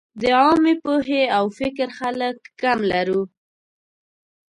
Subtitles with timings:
[0.19, 3.21] د عامې پوهې او فکر خلک کم لرو.